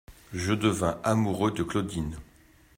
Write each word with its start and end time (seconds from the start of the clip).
Je 0.33 0.53
devins 0.55 0.99
amoureux 1.03 1.51
de 1.51 1.61
Claudine. 1.61 2.17